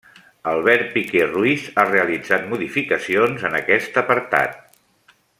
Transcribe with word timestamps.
Albert 0.51 0.85
Piquer 0.93 1.25
Ruiz 1.33 1.65
ha 1.75 1.85
realitzat 1.89 2.47
modificacions 2.53 3.45
en 3.51 3.59
aquest 3.63 4.01
apartat. 4.03 4.57